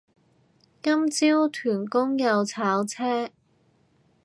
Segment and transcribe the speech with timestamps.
[0.81, 3.29] 今朝屯公又炒車